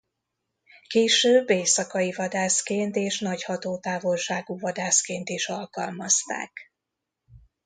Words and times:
Később 0.87 1.49
éjszakai 1.49 2.11
vadászként 2.13 2.95
és 2.95 3.19
nagy-hatótávolságú 3.19 4.57
vadászként 4.59 5.29
is 5.29 5.49
alkalmazták. 5.49 6.73